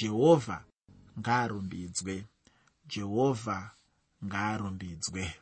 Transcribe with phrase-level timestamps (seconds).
[0.00, 0.64] jehovha
[1.18, 2.24] ngaarumbidzwe.
[2.88, 3.70] Jehovha
[4.24, 5.34] ngaarumbidzwe.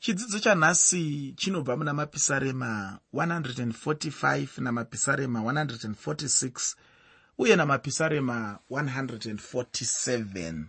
[0.00, 6.76] Chidzidzo chanhasi chinobva muna mapisarema 145 namapisarema 146
[7.38, 10.64] uye namapisarema 147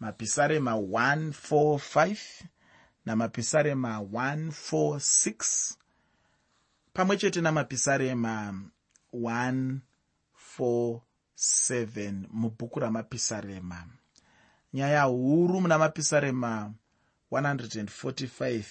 [0.00, 2.16] mapisarema 145
[3.06, 5.74] namapisarema 146
[6.92, 8.54] pamwe chete namapisarema
[9.12, 11.00] 147
[12.30, 13.86] mubhuku ramapisarema.
[14.72, 16.72] Nyaya huru muna mapisarema
[17.32, 18.64] 145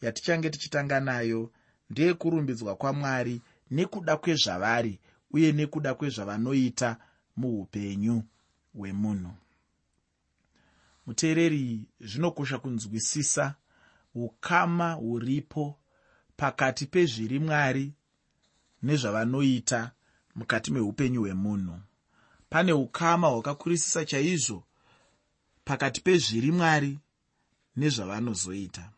[0.00, 1.52] yatichange tichitanga nayo
[1.90, 5.00] ndeyekurumbidzwa kwamwari nekuda kwezvavari
[5.30, 6.96] uye nekuda kwezvavanoita
[7.36, 8.22] muupenyu
[8.74, 9.32] hwemunhu.
[11.06, 13.54] Muteereri zvinokosha kunzwisisa
[14.14, 15.78] ukama huripo
[16.36, 17.92] pakati pezviri mwari
[18.82, 19.92] nezvavanoita
[20.34, 21.80] mukati meupenyu hwemunhu
[22.54, 24.64] pane ukama hwakakurisisa chaizvo
[25.64, 26.98] pakati pezviri mwari
[27.76, 28.90] nezvavanozoita.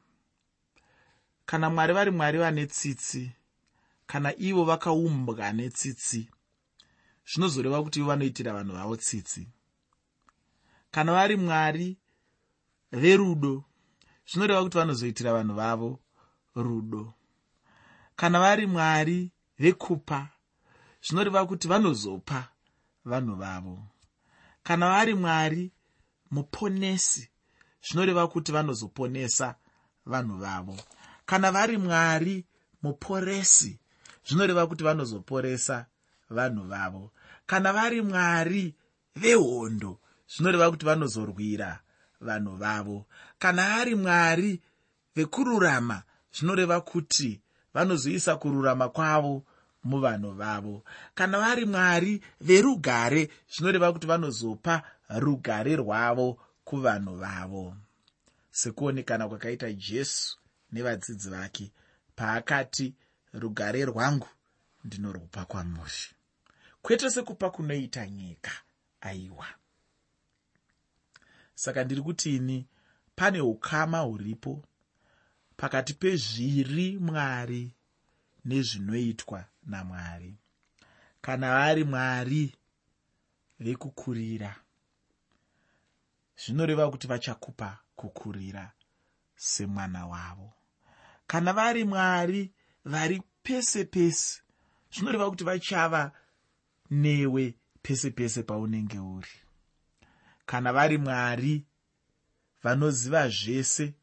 [1.46, 3.30] Kana mwari vari mwari vane tsitsi
[4.06, 6.28] kana ivo vakaumbwa netsitsi
[7.28, 9.48] zvinozoreva kuti ivo vanoitira vanhu vavo tsitsi.
[10.90, 11.96] Kana vari mwari
[12.92, 13.64] verudo
[14.28, 16.00] zvinoreva kuti vanozoitira vanhu vavo
[16.54, 17.14] rudo.
[18.16, 20.28] Kana vari mwari vekupa
[21.02, 22.55] zvinoreva kuti vanozopa
[23.06, 23.78] vanhu vavo.
[24.62, 25.72] Kana vari mwari
[26.30, 27.30] muponesi
[27.86, 29.54] zvinoreva kuti vanozoponesa
[30.06, 30.76] vanhu vavo.
[31.26, 32.44] Kana vari mwari
[32.82, 33.78] muporesi
[34.26, 35.86] zvinoreva kuti vanozoporesa
[36.30, 37.12] vanhu vavo.
[37.46, 38.74] Kana vari mwari
[39.16, 41.80] vehondo zvinoreva kuti vanozorwira
[42.20, 43.06] vanhu vavo.
[43.38, 44.62] Kana ari mwari
[45.16, 47.42] vekururama zvinoreva kuti
[47.74, 49.44] vanozoisa kururama kwavo
[49.86, 50.84] muvanhu vavo.
[51.14, 57.76] Kana vari mwari verugare zvinoreva kuti vanozopa rugare rwavo kuvanhu vavo.
[58.50, 60.38] Sekuonekana kwakaita jesu
[60.72, 61.72] nevadzidzi vake
[62.16, 62.94] paakati
[63.32, 64.28] rugare rwangu
[64.84, 66.02] ndinorupa kwamuri.
[66.82, 68.52] Kwete sekupa kunoita nyika
[69.00, 69.46] aiwa.
[71.54, 72.66] Saka ndiri kutini
[73.16, 74.62] pane ukama huripo.
[75.56, 77.72] Pakati pezviri mwari
[78.46, 80.34] nezvinoitwa namwari.
[81.20, 82.54] Kana vari mwari
[83.60, 84.56] vekukurira
[86.40, 88.72] zvinoreva kuti vachakupa kukurira
[89.36, 90.52] semwana wavo.
[91.26, 92.52] Kana vari mwari
[92.84, 94.42] vari pese pese
[94.92, 96.12] zvinoreva kuti vachava
[96.90, 99.36] newe pese pese paunenge uri.
[100.46, 101.64] Kana vari mwari
[102.62, 103.94] vanoziva zvese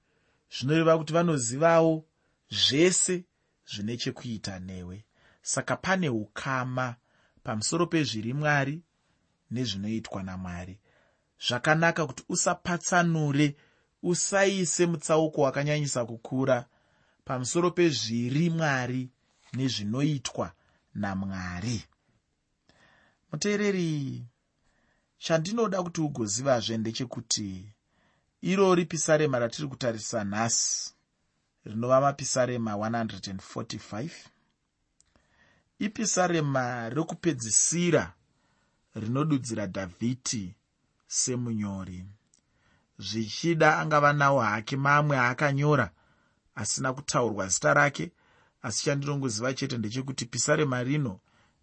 [0.52, 2.06] zvinoreva kuti vanozivawo
[2.50, 3.26] zvese
[3.72, 5.06] zvine chekuita newe.
[5.42, 6.96] Saka pane ukama
[7.44, 8.82] pamusoro pezviri mwari
[9.52, 10.80] nezvinoitwa namwari.
[11.48, 13.56] Zvakanaka kuti usapatsanure
[14.04, 16.66] usaise mutsauko wakanyanyisa kukura
[17.26, 19.10] pamusoro pezviri mwari
[19.54, 20.52] nezvinoitwa
[20.96, 21.84] namwari.
[23.32, 24.24] Muteereri
[25.18, 27.74] chandinoda kuti ugozivazve ndechekuti
[28.42, 30.94] irori pisarema ratiri kutarisa nhasi
[31.66, 34.10] rinova mapisarema 145
[35.80, 38.14] ipisarema rokupedzisira
[38.96, 40.56] rinodudzira dhavhidhi
[41.08, 42.06] semunyori.
[42.98, 45.92] Zvichida angava nawo hake mamwe aakanyora
[46.56, 48.12] asina kutaurwa zita rake
[48.62, 51.20] asi chandinongoziva chete ndechekuti pisarema rino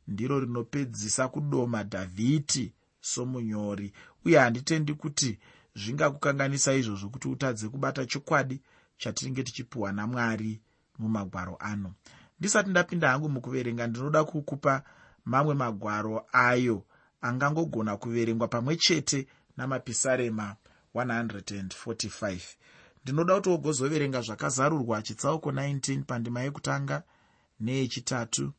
[0.08, 3.92] ndiro rinopedzisa kudoma dhavhidhi somunyori.
[4.24, 5.38] Uye handitendi kuti
[5.74, 8.60] zvingakukanganisa izvozvo kuti utadze kubata chokwadi
[9.00, 10.60] chatinenge tichipiwa namwari
[10.98, 11.94] mumagwaro ano.
[12.38, 14.82] Ndisati ndapinda hangu mukuverenga ndinoda kukupa
[15.24, 16.84] mamwe magwaro ayo
[17.20, 20.56] angangogona kuverengwa pamwe chete namapisarema
[20.94, 22.40] 145
[23.02, 27.02] ndinoda kuti wogozoverenga zvakazarurwa chitsauko 19 pandima yekutanga
[27.60, 28.52] neyechitatu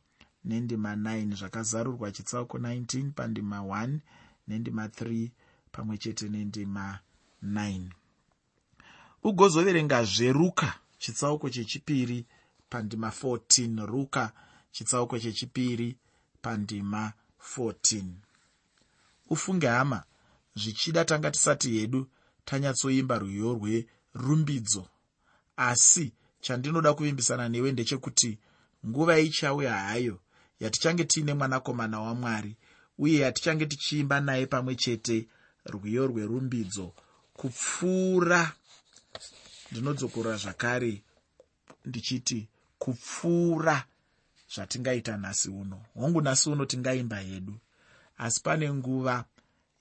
[0.44, 3.98] nendima 9 zvakazarurwa chitsauko 19 pandima 1
[4.48, 5.30] nendima 3
[5.72, 6.98] pamwe chete nendima
[7.44, 8.01] 9
[9.22, 12.26] ugozoverengazve ruka chitsauko chechipiri
[12.70, 14.32] pandima 14 ruka
[14.72, 15.96] chitsauko chechipiri
[16.42, 17.12] pandima
[17.56, 18.02] 14
[19.30, 20.02] ufunge hama
[20.54, 22.06] zvichida tanga tisati hedu
[22.44, 24.86] tanyatsoimba rwiyo rwerumbidzo.
[25.56, 28.38] Asi chandinoda kuvimbisana newe ndechekuti
[28.86, 30.20] nguva ichauya hayo
[30.60, 32.56] yatichange tiine mwanakomana wamwari
[32.98, 35.28] uye yatichange tichiimba naye pamwe chete
[35.66, 36.92] rwiyo rwerumbidzo
[37.34, 38.52] kupfuura
[39.70, 41.02] ndinodzokorora zvakare
[41.84, 42.48] ndichiti
[42.78, 43.84] kupfuura
[44.54, 45.82] zvatingaita nhasi uno.
[45.94, 47.56] Hongu nhasi uno tingaimba hedu.
[48.18, 49.24] Asi pane nguva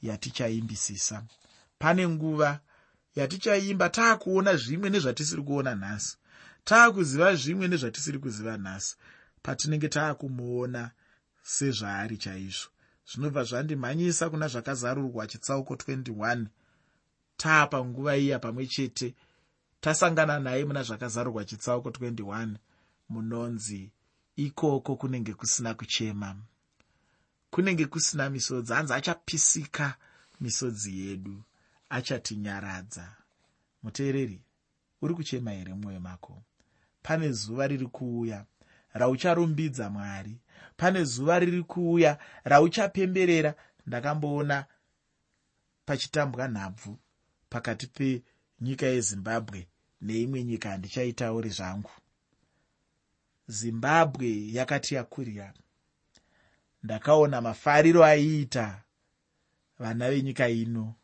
[0.02, 1.24] yatichaimbisisa.
[1.80, 2.60] Pane nguva
[3.16, 6.18] yatichaimba taakuona zvimwe nezvatisiri kuona nhasi.
[6.64, 8.96] Taakuziva zvimwe nezvatisiri kuziva nhasi.
[9.44, 10.92] Patinenge taakumuona
[11.44, 12.70] sezvaari chaizvo.
[13.10, 16.46] Zvinobva zvandimhanyisa kuna zvakazarurwa chitsauko 21
[17.42, 19.16] taapanguva iya pamwe chete
[19.82, 22.56] tasangana naye muna zvakazarurwa chitsauko 21
[23.10, 23.92] munonzi
[24.36, 26.36] ikoko kunenge kusina kuchema.
[27.50, 29.98] Kunenge kusina misodzi hanzi achapisika
[30.42, 31.44] misodzi yedu
[31.90, 33.16] achatinyaradza.
[33.84, 34.42] Muteereri
[35.02, 36.44] uri kuchema here mumwoyo mako?
[37.04, 38.46] Pane zuva riri kuuya
[38.94, 40.40] raucharumbidza mwari.
[40.78, 43.56] Pane zuva riri kuuya rauchapemberera
[43.88, 44.66] ndakamboona
[45.86, 47.00] pachitambwa nhabvu
[47.52, 49.60] pakati penyika yezimbabwe
[50.02, 51.92] neimwe nyika handichaitauri zvangu.
[53.48, 55.54] Zimbabwe yakati yakurira
[56.84, 58.84] ndakaona mafariro aiita
[59.80, 60.96] vana venyika ino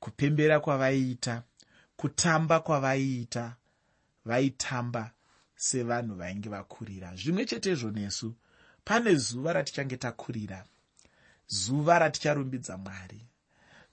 [0.00, 1.42] kupembera kwavaiita
[1.96, 3.56] kutamba kwavaiita
[4.24, 5.10] vaitamba
[5.56, 7.16] sevanhu vainge vakurira.
[7.16, 8.34] Zvimwe chetezvo nesu
[8.84, 10.64] pane zuva ratichange takurira
[11.46, 13.26] zuva raticharumbidza mwari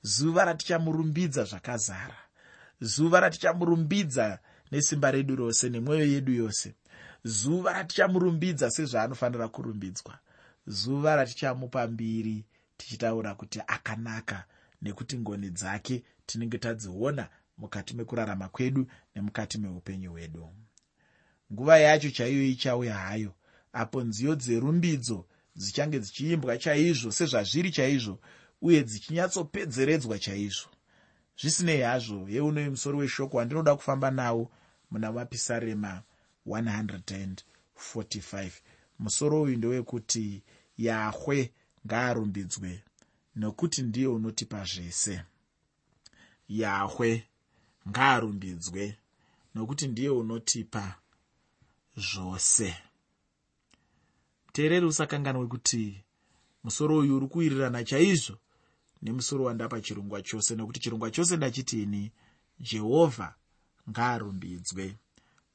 [0.03, 2.18] zuva ratichamurumbidza zvakazara.
[2.81, 4.39] Zuva ratichamurumbidza
[4.71, 6.74] nesimba redu rose nemwoyo yedu yose.
[7.24, 10.19] Zuva ratichamurumbidza sezvaanofanira kurumbidzwa.
[10.68, 12.45] Zuva ratichamupa mbiri
[12.77, 14.44] tichitaura kuti akanaka
[14.81, 20.50] nekuti ngoni dzake tinenge tadziona mukati mekurarama kwedu nemukati meupenyu hwedu.
[21.53, 23.33] Nguva yacho chaiyo ichauya hayo
[23.74, 25.25] apo nziyo dzerumbidzo
[25.56, 28.19] dzichange dzichiimbwa chaizvo sezvazviri chaizvo
[28.62, 30.69] uye dzichinyatsopedzeredzwa chaizvo.
[31.40, 34.52] Zvisinei hazvo yeunoi musoro weshoko wandinoda kufamba nawo
[34.92, 36.02] muna mapisarema
[36.48, 38.52] 145
[39.00, 40.44] musoro uyu ndewekuti
[40.78, 41.52] yahwe
[41.88, 42.84] ngaarumbidzwe
[43.36, 45.24] nokuti ndiye unotipa zvese.
[46.50, 47.28] Yahwe
[47.90, 48.98] ngaarumbidzwe
[49.56, 50.96] nokuti ndiye unotipa
[51.98, 52.75] zvose.
[54.54, 56.04] Teereri usakanganwe kuti
[56.63, 58.38] musoro uyu uri kuwirirana chaizvo
[59.01, 62.12] nemusoro wandapa chirongwa chose nokuti chirongwa chose ndachitini
[62.59, 63.36] jehovha
[63.89, 64.98] ngaarumbidzwe.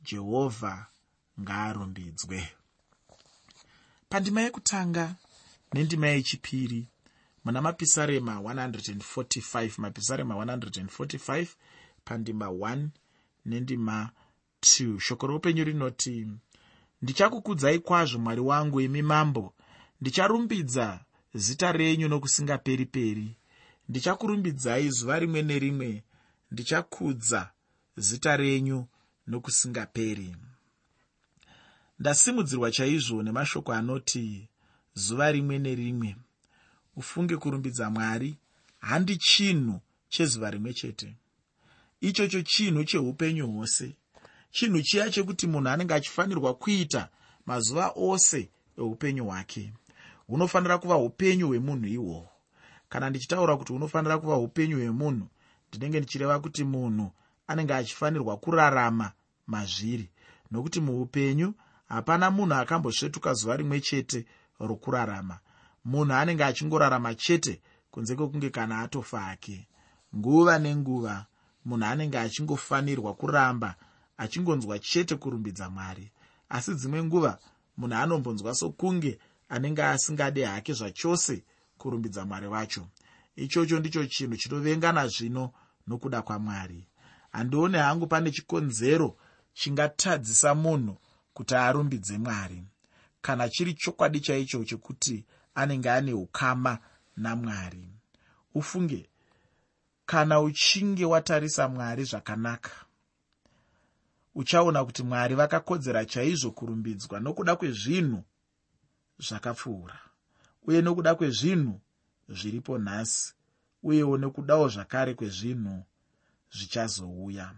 [0.04, 0.86] Jehovha
[1.40, 2.48] ngaarumbidzwe.
[4.08, 5.14] Pandima yekutanga
[5.72, 6.88] nendima yechipiri
[7.44, 11.46] muna mapisarema 145 mapisarema 145
[12.04, 12.88] pandima 1
[13.46, 14.10] nendima
[14.62, 16.28] 2 shoko roupenyu rinoti
[17.02, 19.54] ndichakukudzai kwazvo mwari wangu imi mambo.
[20.00, 21.00] Ndicharumbidza
[21.36, 23.36] zita renyu nokusingaperi peri
[23.88, 26.02] ndichakurumbidzai zuva rimwe nerimwe.
[26.50, 27.50] Ndichakudza
[27.96, 28.86] zita renyu
[29.26, 30.36] nokusingaperi.
[31.98, 34.48] Ndasimudzirwa chaizvo nemashoko anoti
[34.94, 36.16] zuva rimwe nerimwe
[36.96, 38.36] ufunge kurumbidza mwari.
[38.78, 41.16] Handi chinhu chezuva rimwe chete.
[42.00, 43.96] Ichocho chinhu cheupenyu hwose.
[44.50, 47.08] Chinhu chiya chekuti munhu anenge achifanirwa kuita
[47.46, 48.48] mazuva ose
[48.78, 49.72] eupenyu hwake
[50.26, 52.28] hunofanira kuva upenyu hwemunhu ihwohwo.
[52.88, 55.26] Kana ndichitaura kuti hunofanira kuva upenyu hwemunhu
[55.68, 57.12] ndinenge ndichireva kuti munhu
[57.46, 59.12] anenge achifanirwa kurarama
[59.46, 60.10] mazviri.
[60.50, 61.54] Nokuti muupenyu
[61.88, 64.26] hapana munhu akambosvetuka zuva rimwe chete
[64.60, 65.38] rokurarama.
[65.84, 69.68] Munhu anenge achingorarama chete kunze kwekunge kana atofa ake.
[70.16, 71.26] Nguva nenguva
[71.64, 73.74] munhu anenge achingofanirwa kuramba
[74.16, 76.10] achingonzwa chete kurumbidza mwari.
[76.48, 77.38] Asi dzimwe nguva
[77.76, 81.44] munhu anombonzwa sokunge anenge asingade hake zvachose
[81.78, 82.86] kurumbidza mwari vacho
[83.36, 85.52] ichocho ndicho chinhu chinovengana zvino
[85.86, 86.88] nokuda kwamwari.
[87.32, 89.16] Handione hangu pane chikonzero
[89.52, 90.96] chingatadzisa munhu
[91.34, 92.64] kuti arumbidze mwari
[93.20, 95.24] kana chiri chokwadi chaicho chekuti
[95.54, 96.78] anenge ane ukama
[97.16, 97.88] namwari
[98.54, 99.10] ufunge
[100.06, 102.70] kana uchinge watarisa mwari zvakanaka
[104.34, 108.24] uchaona kuti mwari vakakodzera chaizvo kurumbidzwa nokuda kwezvinhu
[109.18, 109.98] zvakapfuura
[110.66, 111.80] uye nokuda kwezvinhu
[112.28, 113.34] zviripo nhasi
[113.82, 115.84] uyewo nekudawo zvakare kwezvinhu
[116.56, 117.54] zvichazouya.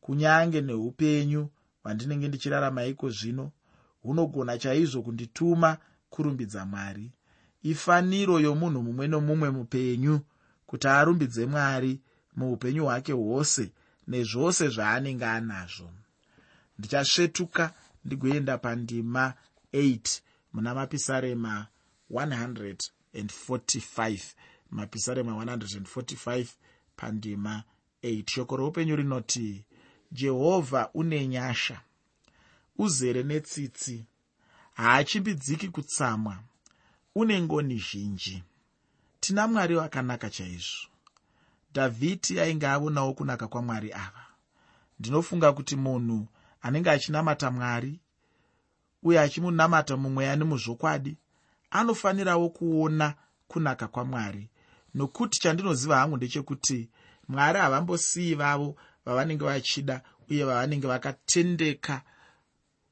[0.00, 1.50] Kunyange neupenyu
[1.82, 3.52] hwandinenge ndichirarama iko zvino
[4.02, 5.78] hunogona chaizvo kundituma
[6.10, 7.12] kurumbidza mwari.
[7.62, 10.20] Ifaniro yomunhu mumwe nomumwe mupenyu
[10.66, 12.00] kuti arumbidze mwari
[12.36, 13.72] muupenyu hwake hwose
[14.08, 15.90] nezvose zvaanenge anazvo.
[16.78, 17.74] Ndichasvetuka
[18.04, 19.34] ndigoenda pandima
[19.72, 20.20] 8
[20.54, 21.66] muna mapisarema
[22.10, 24.20] 145
[24.70, 26.46] mapisarema 145
[26.96, 27.62] pandima
[28.02, 29.64] 8 shoko roupenyu rinoti
[30.12, 31.80] jehovha une nyasha
[32.78, 34.04] uzere netsitsi
[34.74, 36.38] haachimbidziki kutsamwa
[37.14, 38.42] une ngoni zhinji.
[39.20, 40.88] Tina mwari wakanaka chaizvo.
[41.74, 44.26] Dhavhidhi ainge aonawo kunaka kwamwari ava.
[45.00, 46.26] Ndinofunga kuti munhu
[46.62, 48.00] anenge achinamata mwari
[49.04, 51.16] uye achimunamata mumweya nemuzvokwadi
[51.70, 53.14] anofanirawo kuona
[53.48, 54.50] kunaka kwamwari.
[54.94, 56.88] Nokuti chandinoziva hangu ndechekuti
[57.28, 62.02] mwari havambosiyi vavo vavanenge vachida uye vavanenge vakatendeka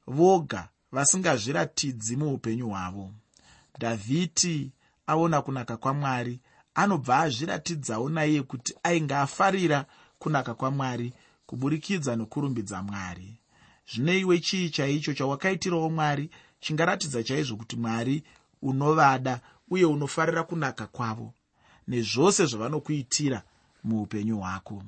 [0.07, 3.11] voga vasingazviratidzi muupenyu hwavo.
[3.79, 4.71] Dhavhidi
[5.07, 6.39] aona kunaka kwamwari
[6.75, 9.85] anobva azviratidzawo naiye kuti ainge afarira
[10.19, 11.13] kunaka kwamwari
[11.45, 13.39] kuburikidza nokurumbidza mwari
[13.91, 16.29] zvino iwe chii chaicho chawakaitirawo mwari?
[16.59, 18.23] Chingaratidza chaizvo kuti mwari
[18.61, 21.33] unovada uye unofarira kunaka kwavo
[21.87, 23.43] nezvose zvavanokuitira
[23.83, 24.83] muupenyu hwako.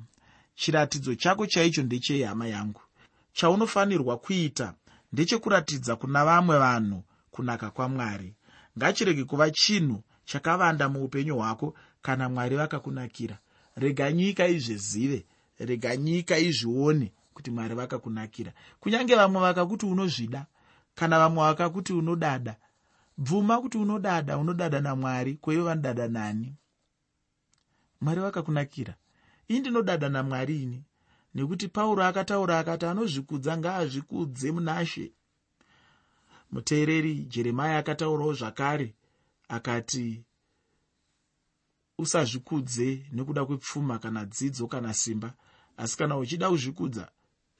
[0.54, 2.80] Chiratidzo chako chaicho ndechei hama yangu.
[3.32, 4.74] Chaunofanirwa kuita
[5.12, 8.34] ndechekuratidza kuna vamwe vanhu kunaka kwamwari.
[8.78, 13.38] Ngachirege kuva chinhu chakavanda muupenyu hwako kana mwari vakakunakira.
[13.76, 15.24] Rega nyika izvezive
[15.58, 18.52] rega nyika izvione kuti mwari vakakunakira.
[18.80, 20.46] Kunyange vamwe vakakuti unozvida
[20.94, 22.56] kana vamwe vakakuti unodada
[23.18, 26.54] bvuma kuti unodada unodada namwari kweivo vanodada nani?
[28.00, 28.94] Mwari vakakunakira.
[29.50, 30.82] Ii ndinodada namwari ini
[31.34, 35.12] nekuti pauro akataura akati anozvikudza ngaazvikudze munashe.
[36.52, 38.94] Muteereri jeremaya akataurawo zvakare
[39.48, 40.24] akati
[41.98, 45.34] usazvikudze nekuda kwepfuma kana dzidzo kana simba
[45.76, 47.08] asi kana uchida kuzvikudza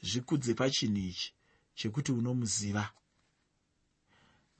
[0.03, 1.35] zvikudze pachinhu ichi
[1.75, 2.91] chekuti unomuziva.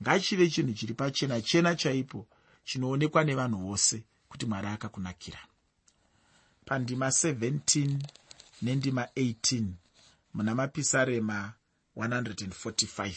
[0.01, 2.27] Ngachive chinhu chiri pachena chena chaipo
[2.63, 5.39] chinoonekwa nevanhu vose kuti mwari akakunakira.
[6.65, 7.99] Pandima 17
[8.61, 9.65] nendima 18
[10.33, 11.53] muna mapisarema
[11.95, 13.13] 145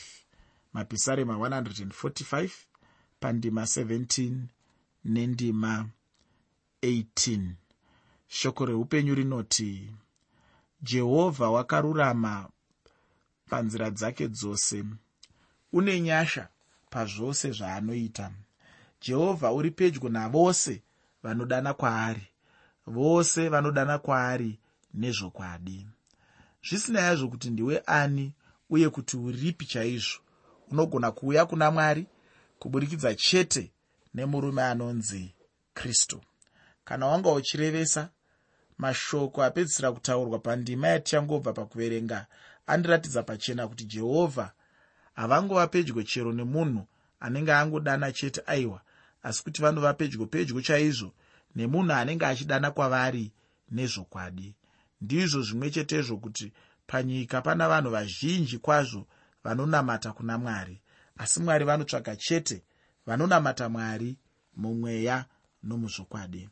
[0.73, 2.50] mapisarema 145
[3.21, 4.33] pandima 17
[5.05, 5.89] nendima
[6.83, 7.50] 18
[8.29, 9.91] shoko reupenyu rinoti
[10.83, 12.49] jehovha wakarurama
[13.49, 14.85] panzira dzake dzose.
[15.73, 16.49] Une nyasha
[16.91, 18.31] pazvose zvaanoita.
[19.01, 20.83] Jehovha uri pedyo navose
[21.23, 22.27] vanodana kwaari
[22.87, 24.59] vose vanodana kwaari
[24.95, 25.87] nezvokwadi.
[26.69, 28.33] Zvisina yazvo kuti ndiwe ani
[28.71, 30.21] uye kuti uripi chaizvo.
[30.71, 32.07] Unogona kuuya kuna mwari
[32.59, 33.71] kuburikidza chete
[34.15, 35.35] nemurume anonzi
[35.75, 36.21] kristu.
[36.85, 38.09] Kana wanga uchirevesa
[38.81, 42.27] mashoko apedzisira kutaurwa pandima yatichangobva pakuverenga
[42.67, 44.53] andiratidza pachena kuti jehovha
[45.15, 46.83] havangova pedyo chero nemunhu
[47.21, 48.81] anenge angodana chete aiwa
[49.23, 51.11] asi kuti vanova pedyo pedyo chaizvo
[51.57, 53.33] nemunhu anenge achidana kwavari
[53.71, 54.55] nezvokwadi.
[55.01, 56.53] Ndizvo zvimwe chetezvo kuti
[56.87, 59.07] panyika pana vanhu vazhinji kwazvo
[59.45, 60.83] vanonamata kuna mwari
[61.17, 62.63] asi mwari vanotsvaga chete
[63.07, 64.17] vanonamata mwari
[64.57, 65.25] mumweya
[65.63, 66.49] nomuzvokwadi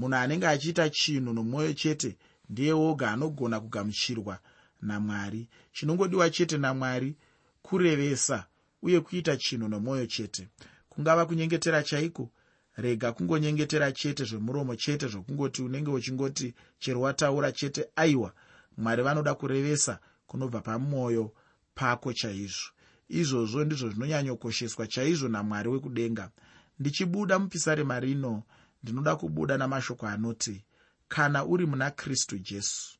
[0.00, 2.10] munhu anenge achiita chinhu nomwoyo chete
[2.50, 4.38] ndiye woga anogona kugamuchirwa
[4.82, 5.48] namwari.
[5.72, 7.16] Chinongodiwa chete namwari
[7.62, 8.46] kurevesa
[8.82, 10.48] uye kuita chinhu nomwoyo chete.
[10.88, 12.30] Kungava kunyengetera chaiko?
[12.76, 18.32] Rega kungonyengetera chete zvemuromo chete zvokungoti unenge uchingoti chero wataura chete aiwa
[18.76, 21.32] mwari vanoda kurevesa kunobva pamwoyo
[21.74, 22.68] pako chaizvo.
[23.08, 26.30] Izvozvo ndizvo zvinonyanyokosheswa chaizvo namwari wekudenga.
[26.78, 28.42] Ndichibuda mupisarema rino
[28.82, 30.64] ndinoda kubuda namashoko anoti
[31.08, 32.98] kana uri muna kristu jesu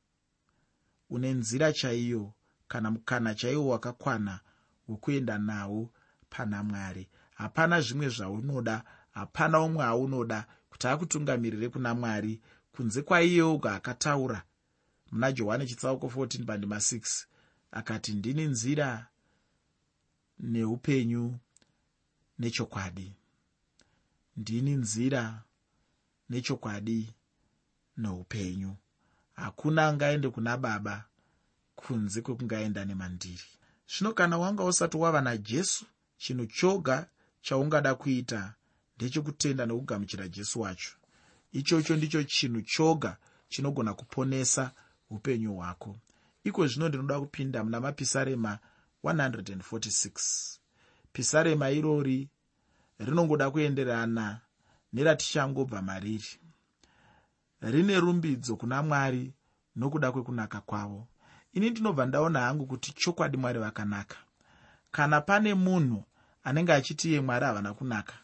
[1.11, 2.33] une nzira chaiyo
[2.69, 4.41] kana mukana chaiwo wakakwana
[4.89, 5.91] wekuenda nawo
[6.31, 7.09] pana mwari.
[7.35, 12.41] Hapana zvimwe zvaunoda hapana umwe aunoda kuti akutungamirire kuna mwari
[12.73, 14.43] kunze kwaiye oga akataura.
[15.13, 17.25] Muna johani chitsauko 14 pandima 6
[17.71, 19.07] akati ndini nzira
[20.39, 21.39] neupenyu
[22.39, 23.13] nechokwadi.
[24.37, 25.43] Ndini nzira
[26.31, 27.15] nechokwadi
[27.97, 28.77] noupenyu.
[29.33, 31.05] Hakuna angaende kuna baba
[31.77, 33.45] kunze kwekungaenda nemandiri.
[33.93, 35.85] Zvino kana wanga usati wava najesu
[36.17, 37.07] chinhu choga
[37.41, 38.55] chaungada kuita
[38.97, 40.93] ndechekutenda nokugamuchira jesu wacho.
[41.53, 43.17] Ichocho ndicho chinhu choga
[43.49, 44.73] chinogona kuponesa
[45.11, 45.99] upenyu hwako.
[46.45, 48.59] Iko zvino ndinoda kupinda muna mapisarema
[49.05, 50.59] 146
[51.13, 52.29] pisarema irori
[52.99, 54.41] rinongoda kuenderana
[54.93, 56.41] neratichangobva mariri.
[57.61, 59.33] Rine rumbidzo kuna mwari
[59.77, 61.09] nokuda kwekunaka kwavo.
[61.53, 64.17] Ini ndinobva ndaona hangu kuti chokwadi mwari vakanaka.
[64.91, 66.05] Kana pane munhu
[66.45, 68.15] anenge achiti iye mwari havana kunaka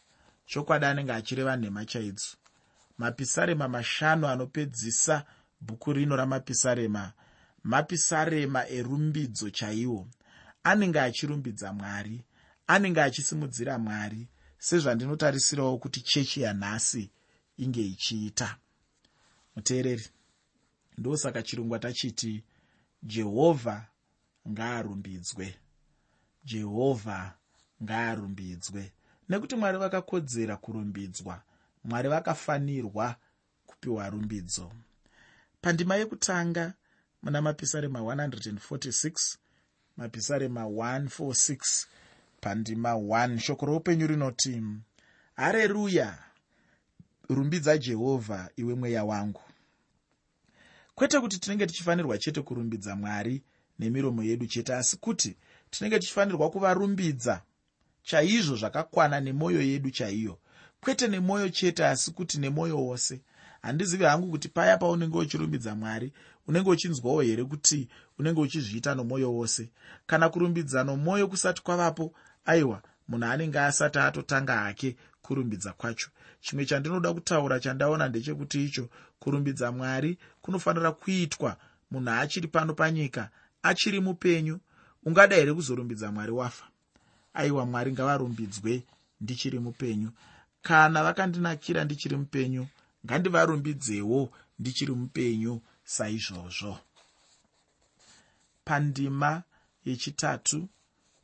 [0.47, 2.37] chokwadi anenge achireva nhema chaidzo
[2.99, 5.25] mapisarema mashanu anopedzisa
[5.61, 7.13] bhuku rino ramapisarema.
[7.65, 10.09] Mapisarema erumbidzo chaiwo.
[10.63, 12.25] Anenge achirumbidza mwari.
[12.67, 14.29] Anenge achisimudzira mwari
[14.67, 17.11] sezvandinotarisirawo kuti chechi yanhasi
[17.57, 18.49] inge ichiita.
[19.57, 20.07] Muteereri
[20.99, 22.45] ndosaka chirongwa tachiti
[23.03, 23.87] jehovha
[24.51, 25.47] ngaarumbidzwe.
[26.45, 27.35] Jehovha
[27.83, 28.93] ngaarumbidzwe.
[29.29, 31.43] Nekuti mwari vakakodzera kurumbidzwa
[31.85, 33.17] mwari vakafanirwa
[33.67, 34.73] kupiwa rumbidzo.
[35.61, 36.75] Pandima yekutanga
[37.23, 39.37] muna mapisarema 146
[39.97, 41.87] mapisarema 146
[42.47, 44.63] pandima 1 shoko roupenyu rinoti
[45.37, 46.19] hareruya
[47.29, 49.41] rumbidza jehovha iwe mweya wangu.
[50.95, 53.43] Kwete kuti tinenge tichifanirwa chete kurumbidza mwari
[53.79, 55.37] nemiromo yedu chete asi kuti
[55.71, 57.43] tinenge tichifanirwa kuvarumbidza
[58.03, 60.39] chaizvo zvakakwana nemwoyo yedu chaiyo.
[60.81, 63.23] Kwete nemwoyo chete asi kuti nemwoyo wose.
[63.63, 66.13] Handizivi hangu kuti paya paunenge uchirumbidza mwari
[66.47, 67.89] unenge uchinzwawo here kuti
[68.19, 69.71] unenge uchizviita nomwoyo wose?
[70.07, 72.15] Kana kurumbidza nomwoyo kusati kwavapo
[72.47, 76.09] aiwa munhu anenge asati atotanga hake kurumbidza kwacho.
[76.41, 78.89] Chimwe chandinoda kutaura chandaona ndechekuti icho
[79.19, 81.57] kurumbidza mwari kunofanira kuitwa
[81.91, 83.31] munhu achiri pano panyika
[83.63, 84.59] achiri mupenyu
[85.05, 86.65] ungada here kuzorumbidza mwari wafa?
[87.35, 88.83] Aiwa mwari ngavarumbidzwe
[89.21, 90.11] ndichiri mupenyu.
[90.63, 92.67] Kana vakandinakira ndichiri mupenyu
[93.07, 96.79] ngandivarumbidzewo ndichiri mupenyu saizvozvo.
[98.65, 99.43] Pandima
[99.85, 100.69] yechitatu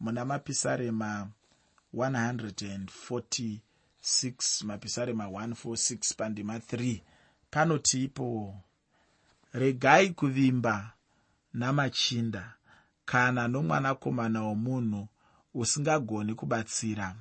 [0.03, 1.29] muna mapisarema
[1.95, 3.61] 146
[4.67, 7.01] mapisarema 146 pandima 3
[7.51, 8.57] panoti ipo
[9.53, 10.93] regai kuvimba
[11.55, 12.55] namachinda.
[13.05, 15.09] Kana nomwanakomana womunhu
[15.55, 17.17] usingagoni kubatsira.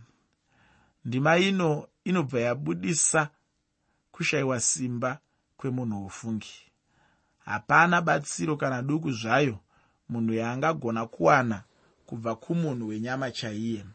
[1.05, 3.29] Ndima ino inobva yabudisa
[4.11, 5.19] kushayiwa simba
[5.57, 6.71] kwemunhu wofungi
[7.45, 9.59] hapana batsiro kana duku zvayo
[10.09, 11.63] munhu yaangagona kuwana
[12.12, 13.86] kubva kumunhu wenyama chaiye.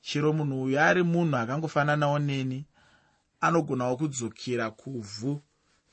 [0.00, 2.66] Chero munhu uyo ari munhu akangofananawo neni
[3.40, 5.42] anogonawo kudzokera kuvhu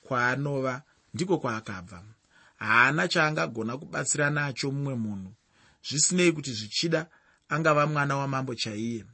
[0.02, 0.82] kwaanova
[1.14, 2.04] ndiko kwaakabva.
[2.56, 5.32] Haana chaangagona kubatsira nacho mumwe munhu.
[5.88, 7.08] Zvisinei kuti zvichida
[7.50, 9.06] angava mwana wamambo chaiye.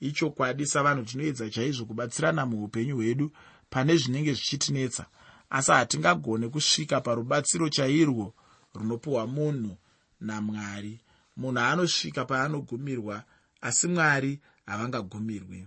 [0.00, 3.32] Ichokwadi savanhu tinoedza chaizvo kubatsirana muupenyu hwedu
[3.70, 5.06] pane zvinenge zvichitinetsa.
[5.50, 8.34] Asi hatingagone kusvika parubatsiro chairwo
[8.74, 9.76] runopiwa munhu
[10.20, 11.00] namwari
[11.40, 13.24] munhu anosvika paanogumirwa
[13.60, 15.60] asi mwari havangagumirwi.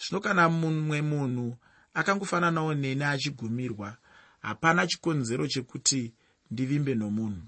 [0.00, 1.56] Zvino kana mumwe munhu
[1.94, 3.96] akangofananawo neni achigumirwa
[4.42, 6.12] hapana chikonzero chekuti
[6.50, 7.42] ndivimbe nomunhu.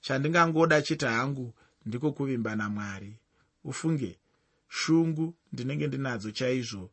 [0.00, 1.54] Chandingangoda chete hangu
[1.86, 3.16] ndiko kuvimba namwari.
[3.64, 4.18] Ufunge
[4.68, 6.90] shungu ndinenge ndinadzo chaizvo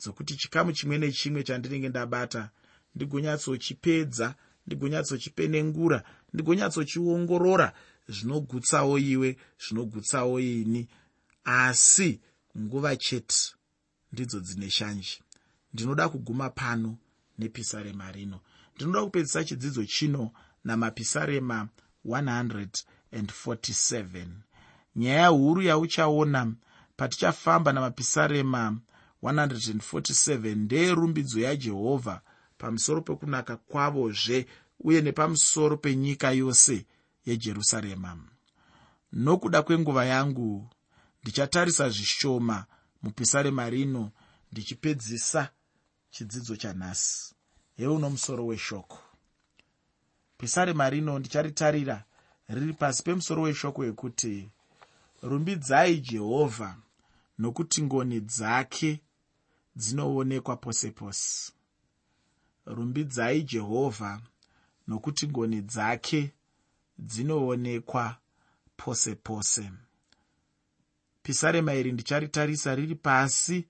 [0.00, 2.50] dzokuti chikamu chimwe nechimwe chandinenge ndabata
[2.94, 4.34] ndigonyatsochipedza
[4.66, 6.02] ndigonyatsochipenengura
[6.34, 7.72] ndigonyatsochiongorora
[8.08, 10.88] zvinogutsawo iwe zvinogutsawo ini.
[11.44, 12.20] Asi
[12.58, 13.36] nguva chete
[14.12, 15.22] ndidzo dzine shanje.
[15.74, 16.96] Ndinoda kuguma pano
[17.38, 18.40] nepisarema rino.
[18.76, 20.30] Ndinoda kupedzisa chidzidzo chino
[20.64, 21.68] namapisarema
[22.06, 24.26] 147
[24.96, 26.52] nyaya huru yauchaona
[26.96, 28.78] patichafamba namapisarema
[29.22, 32.20] 147 ndeyerumbidzo yajehovha
[32.58, 34.46] pamusoro pekunaka kwavozve
[34.80, 36.86] uye nepamusoro penyika yose
[37.26, 38.18] yejerusarema.
[39.12, 40.68] Nokuda kwenguva yangu
[41.22, 42.66] ndichatarisa zvishoma
[43.02, 44.10] mupisarema rino
[44.52, 45.50] ndichipedzisa
[46.10, 47.34] chidzidzo chanhasi
[47.76, 48.98] heuno musoro weshoko.
[50.38, 52.04] Pisarema rino ndicharitarira
[52.48, 54.50] riri pasi pemusoro weshoko wekuti
[55.22, 56.76] rumbidzai jehovha
[57.38, 59.00] nokuti ngoni dzake
[59.76, 61.52] dzinoonekwa pose pose.
[62.66, 64.20] Rumbidzai jehovha
[64.88, 66.32] nokuti ngoni dzake
[67.06, 68.16] dzinoonekwa
[68.76, 69.70] pose pose.
[71.22, 73.66] Pisarema iri ndicharitarisa riri pasi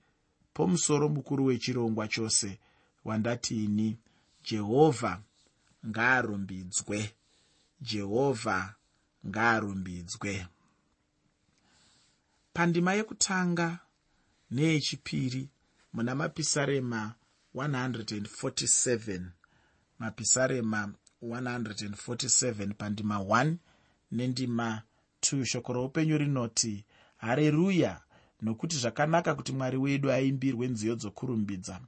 [0.54, 2.58] pomusoro mukuru wechirongwa chose
[3.04, 3.98] wandati ini
[4.44, 5.20] jehovha
[5.86, 7.14] ngaarumbidzwe.
[7.80, 8.74] Jehovha
[9.26, 10.46] ngaarumbidzwe.
[12.52, 13.78] Pandima yekutanga
[14.50, 15.48] neyechipiri
[15.92, 17.14] muna mapisarema
[17.54, 19.22] 147
[19.98, 23.54] mapisarema 147 pandima 1
[24.12, 24.82] nendima
[25.20, 26.84] 2 shoko roupenyu rinoti
[27.16, 28.00] hareruya
[28.42, 31.80] nokuti zvakanaka kuti mwari wedu aimbirwe nziyo dzokurumbidza.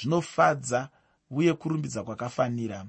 [0.00, 0.88] Zvinofadza
[1.30, 2.86] uye kurumbidza kwakafanira.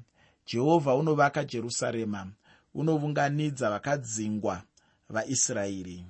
[0.47, 2.27] Jehovha unovaka jerusarema
[2.73, 4.63] unounganidza vakadzingwa
[5.09, 6.05] vaisraeri.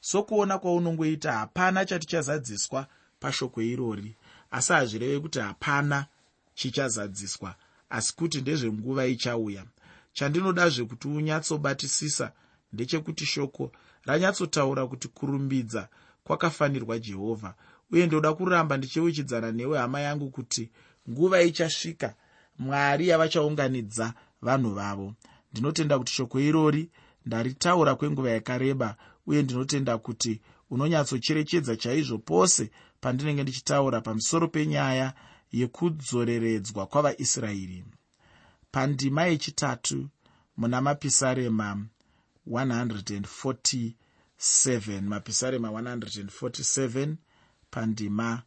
[0.00, 2.86] Sokuona kwaunongoita hapana chatichazadziswa
[3.20, 4.16] pashoko irori
[4.50, 6.06] asi hazvireve kuti hapana
[6.54, 7.54] chichazadziswa
[7.90, 9.64] asi kuti ndezvenguva ichauya.
[10.12, 12.32] Chandinoda zvekuti unyatsobatisisa
[12.72, 13.72] ndechekuti shoko
[14.04, 15.88] ranyatsotaura kuti kurumbidza
[16.24, 17.54] kwakafanirwa jehovha
[17.92, 20.70] uye ndoda kuramba ndichiuchidzana newe hama yangu kuti
[21.10, 22.14] nguva ichasvika
[22.58, 25.14] mwari yavachaunganidza vanhu vavo.
[25.52, 26.90] Ndinotenda kuti shoko irori
[27.26, 28.96] ndaritaura kwenguva yakareba
[29.26, 32.70] uye ndinotenda kuti unonyatsocherechedza chaizvo pose
[33.00, 35.14] pandinenge ndichitaura pamusoro penyaya
[35.52, 37.84] yekudzoreredzwa kwavaisraeri.
[38.70, 40.08] Pandima yechitatu
[40.56, 41.86] muna mapisarema
[42.50, 47.14] 147 mapisarema 147
[47.70, 48.42] pandima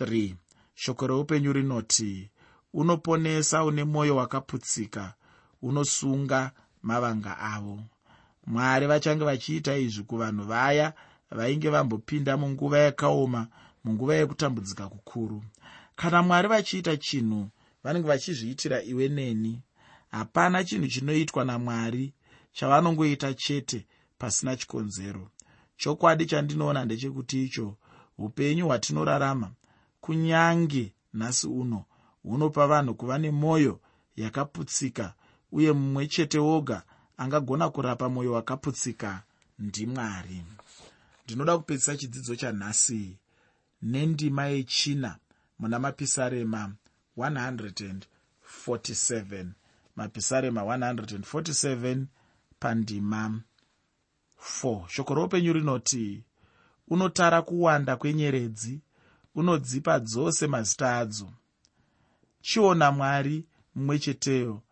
[0.00, 0.34] 3
[0.74, 2.30] shoko reupenyu rinoti
[2.72, 5.14] unoponesa une mwoyo wakaputsika
[5.62, 7.80] unosunga mavanga avo.
[8.46, 10.92] Mwari vachange vachiita izvi kuvanhu vaya
[11.30, 13.46] vainge vambopinda munguva yakaoma
[13.84, 15.42] munguva yekutambudzika kukuru
[15.96, 17.48] kana mwari vachiita chinhu
[17.84, 19.62] vanenge vachizviitira iwe neni
[20.10, 22.12] hapana chinhu chinoitwa namwari
[22.52, 23.86] chavanongoita chete
[24.18, 25.30] pasina chikonzero.
[25.76, 27.76] Chokwadi chandinoona ndechekuti icho
[28.18, 29.50] upenyu hwatinorarama
[30.00, 31.84] kunyange nhasi uno
[32.22, 33.80] hunopa vanhu kuva nemwoyo
[34.16, 35.14] yakaputsika
[35.52, 36.82] uye mumwe chete woga
[37.16, 39.22] angagona kurapa mwoyo wakaputsika
[39.58, 40.42] ndimwari
[41.24, 43.16] ndinoda kupedzisa chidzidzo chanhasi
[43.82, 45.18] nendima yechina
[45.58, 46.72] muna mapisarema
[47.16, 49.46] 147
[49.96, 52.04] mapisarema 147
[52.58, 53.40] pandima
[54.62, 56.24] 4 shoko roupenyu rinoti
[56.88, 58.80] unotara kuwanda kwenyeredzi
[59.34, 61.32] unodzipa dzose mazita adzo.
[62.40, 64.62] Chiona mwari mumwe cheteyo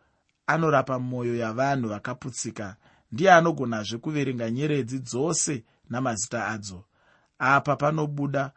[0.47, 2.77] anorapa mwoyo yavanhu vakaputsika.
[3.13, 6.85] Ndiye anogonazve kuverenga nyeredzi dzose namazita adzo.
[7.39, 8.53] Apa panobuda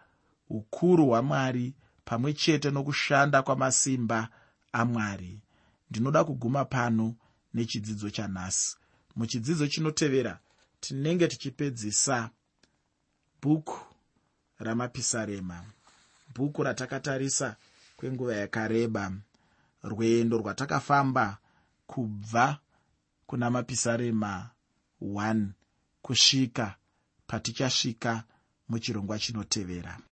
[0.49, 1.73] ukuru hwamwari
[2.07, 4.29] pamwe chete nokushanda kwamasimba
[4.71, 5.41] amwari.
[5.89, 7.15] Ndinoda kuguma pano
[7.53, 8.77] nechidzidzo chanhasi.
[9.15, 10.39] Muchidzidzo chinotevera
[10.79, 12.29] tinenge tichipedzisa
[13.41, 13.79] bhuku
[14.59, 15.63] ramapisarema
[16.35, 17.55] bhuku ratakatarisa
[17.97, 19.11] kwenguva yakareba
[19.83, 21.37] rwendo rwatakafamba
[21.87, 22.59] kubva
[23.27, 24.49] kuna mapisarema
[25.01, 25.47] 1
[26.01, 26.75] kusvika
[27.27, 28.23] patichasvika
[28.69, 29.99] muchirongwa chinotevera